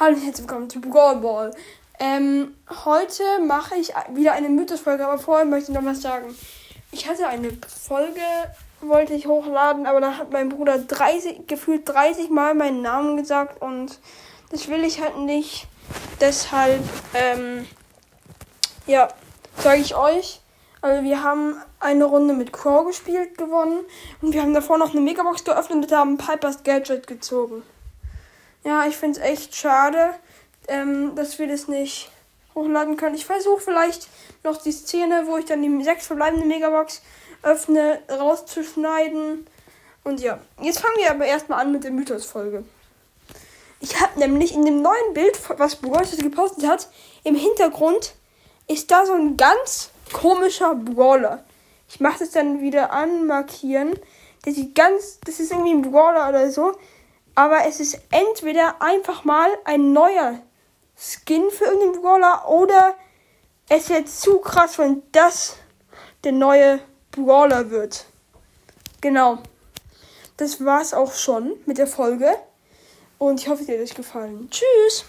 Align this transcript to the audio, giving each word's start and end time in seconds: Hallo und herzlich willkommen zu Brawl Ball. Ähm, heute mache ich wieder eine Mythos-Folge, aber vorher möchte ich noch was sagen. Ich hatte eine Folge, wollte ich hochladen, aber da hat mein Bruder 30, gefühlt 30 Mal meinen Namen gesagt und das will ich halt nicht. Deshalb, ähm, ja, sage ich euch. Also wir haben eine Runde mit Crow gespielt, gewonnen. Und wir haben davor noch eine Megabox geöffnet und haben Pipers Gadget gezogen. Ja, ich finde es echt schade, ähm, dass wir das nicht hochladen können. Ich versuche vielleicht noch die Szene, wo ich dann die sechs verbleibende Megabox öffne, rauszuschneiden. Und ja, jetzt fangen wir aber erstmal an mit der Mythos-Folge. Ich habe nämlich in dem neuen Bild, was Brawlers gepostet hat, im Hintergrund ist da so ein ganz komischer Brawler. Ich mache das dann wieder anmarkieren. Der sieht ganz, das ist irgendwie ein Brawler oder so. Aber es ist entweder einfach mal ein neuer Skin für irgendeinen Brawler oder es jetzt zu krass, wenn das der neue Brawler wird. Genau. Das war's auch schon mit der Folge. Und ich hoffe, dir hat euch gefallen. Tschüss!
Hallo 0.00 0.16
und 0.16 0.22
herzlich 0.22 0.48
willkommen 0.48 0.70
zu 0.70 0.80
Brawl 0.80 1.16
Ball. 1.16 1.50
Ähm, 1.98 2.54
heute 2.86 3.22
mache 3.46 3.74
ich 3.74 3.92
wieder 4.14 4.32
eine 4.32 4.48
Mythos-Folge, 4.48 5.06
aber 5.06 5.18
vorher 5.18 5.44
möchte 5.44 5.72
ich 5.72 5.78
noch 5.78 5.84
was 5.84 6.00
sagen. 6.00 6.34
Ich 6.90 7.06
hatte 7.06 7.26
eine 7.26 7.50
Folge, 7.68 8.22
wollte 8.80 9.12
ich 9.12 9.26
hochladen, 9.26 9.84
aber 9.84 10.00
da 10.00 10.16
hat 10.16 10.32
mein 10.32 10.48
Bruder 10.48 10.78
30, 10.78 11.46
gefühlt 11.46 11.86
30 11.86 12.30
Mal 12.30 12.54
meinen 12.54 12.80
Namen 12.80 13.18
gesagt 13.18 13.60
und 13.60 13.98
das 14.50 14.68
will 14.68 14.84
ich 14.84 15.02
halt 15.02 15.18
nicht. 15.18 15.66
Deshalb, 16.18 16.82
ähm, 17.12 17.66
ja, 18.86 19.08
sage 19.58 19.82
ich 19.82 19.94
euch. 19.96 20.40
Also 20.80 21.04
wir 21.04 21.22
haben 21.22 21.56
eine 21.78 22.06
Runde 22.06 22.32
mit 22.32 22.54
Crow 22.54 22.86
gespielt, 22.86 23.36
gewonnen. 23.36 23.80
Und 24.22 24.32
wir 24.32 24.40
haben 24.40 24.54
davor 24.54 24.78
noch 24.78 24.92
eine 24.92 25.02
Megabox 25.02 25.44
geöffnet 25.44 25.92
und 25.92 25.92
haben 25.94 26.16
Pipers 26.16 26.62
Gadget 26.62 27.06
gezogen. 27.06 27.62
Ja, 28.64 28.86
ich 28.86 28.96
finde 28.96 29.20
es 29.20 29.26
echt 29.26 29.54
schade, 29.54 30.14
ähm, 30.68 31.14
dass 31.14 31.38
wir 31.38 31.48
das 31.48 31.68
nicht 31.68 32.10
hochladen 32.54 32.96
können. 32.96 33.14
Ich 33.14 33.26
versuche 33.26 33.60
vielleicht 33.60 34.08
noch 34.44 34.56
die 34.58 34.72
Szene, 34.72 35.24
wo 35.26 35.36
ich 35.36 35.44
dann 35.44 35.62
die 35.62 35.84
sechs 35.84 36.06
verbleibende 36.06 36.46
Megabox 36.46 37.02
öffne, 37.42 38.00
rauszuschneiden. 38.10 39.46
Und 40.04 40.20
ja, 40.20 40.38
jetzt 40.60 40.80
fangen 40.80 40.96
wir 40.98 41.10
aber 41.10 41.26
erstmal 41.26 41.60
an 41.60 41.72
mit 41.72 41.84
der 41.84 41.90
Mythos-Folge. 41.90 42.64
Ich 43.80 43.98
habe 43.98 44.18
nämlich 44.18 44.54
in 44.54 44.64
dem 44.64 44.82
neuen 44.82 45.14
Bild, 45.14 45.38
was 45.58 45.76
Brawlers 45.76 46.16
gepostet 46.18 46.66
hat, 46.68 46.88
im 47.24 47.34
Hintergrund 47.34 48.14
ist 48.66 48.90
da 48.90 49.06
so 49.06 49.14
ein 49.14 49.36
ganz 49.36 49.90
komischer 50.12 50.74
Brawler. 50.74 51.44
Ich 51.88 51.98
mache 51.98 52.20
das 52.20 52.30
dann 52.30 52.60
wieder 52.60 52.92
anmarkieren. 52.92 53.98
Der 54.44 54.52
sieht 54.52 54.74
ganz, 54.74 55.18
das 55.24 55.40
ist 55.40 55.50
irgendwie 55.50 55.72
ein 55.72 55.82
Brawler 55.82 56.28
oder 56.28 56.50
so. 56.50 56.72
Aber 57.40 57.64
es 57.66 57.80
ist 57.80 57.98
entweder 58.10 58.82
einfach 58.82 59.24
mal 59.24 59.48
ein 59.64 59.94
neuer 59.94 60.42
Skin 60.94 61.50
für 61.50 61.64
irgendeinen 61.64 62.02
Brawler 62.02 62.46
oder 62.50 62.94
es 63.70 63.88
jetzt 63.88 64.20
zu 64.20 64.40
krass, 64.40 64.76
wenn 64.78 65.02
das 65.12 65.56
der 66.22 66.32
neue 66.32 66.80
Brawler 67.12 67.70
wird. 67.70 68.04
Genau. 69.00 69.38
Das 70.36 70.62
war's 70.62 70.92
auch 70.92 71.14
schon 71.14 71.54
mit 71.64 71.78
der 71.78 71.86
Folge. 71.86 72.30
Und 73.16 73.40
ich 73.40 73.48
hoffe, 73.48 73.64
dir 73.64 73.78
hat 73.78 73.84
euch 73.84 73.94
gefallen. 73.94 74.50
Tschüss! 74.50 75.06